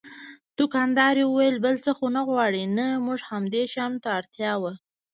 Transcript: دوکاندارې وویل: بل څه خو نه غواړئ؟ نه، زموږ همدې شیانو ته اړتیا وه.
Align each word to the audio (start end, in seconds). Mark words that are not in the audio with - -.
دوکاندارې 0.57 1.23
وویل: 1.27 1.55
بل 1.65 1.75
څه 1.83 1.91
خو 1.97 2.05
نه 2.15 2.21
غواړئ؟ 2.29 2.63
نه، 2.77 2.85
زموږ 2.97 3.19
همدې 3.31 3.63
شیانو 3.71 4.01
ته 4.03 4.09
اړتیا 4.19 4.53
وه. 4.61 4.73